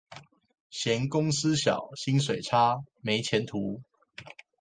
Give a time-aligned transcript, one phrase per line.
[0.71, 3.83] 嫌公司小、薪水差、沒前途